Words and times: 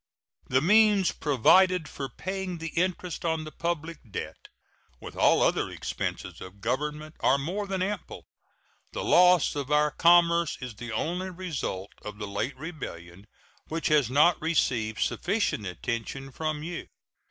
The 0.47 0.61
means 0.63 1.11
provided 1.11 1.87
for 1.87 2.09
paying 2.09 2.57
the 2.57 2.69
interest 2.69 3.23
on 3.23 3.43
the 3.43 3.51
public 3.51 3.99
debt, 4.09 4.47
with 4.99 5.15
all 5.15 5.43
other 5.43 5.69
expenses 5.69 6.41
of 6.41 6.59
Government, 6.59 7.13
are 7.19 7.37
more 7.37 7.67
than 7.67 7.83
ample. 7.83 8.25
The 8.93 9.03
loss 9.03 9.55
of 9.55 9.69
our 9.71 9.91
commerce 9.91 10.57
is 10.59 10.73
the 10.73 10.91
only 10.91 11.29
result 11.29 11.91
of 12.01 12.17
the 12.17 12.25
late 12.27 12.57
rebellion 12.57 13.27
which 13.67 13.89
has 13.89 14.09
not 14.09 14.41
received 14.41 15.01
sufficient 15.01 15.67
attention 15.67 16.31
from 16.31 16.63
you. 16.63 16.87